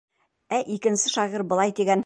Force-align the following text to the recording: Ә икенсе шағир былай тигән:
Ә 0.57 0.61
икенсе 0.77 1.13
шағир 1.17 1.47
былай 1.53 1.79
тигән: 1.81 1.99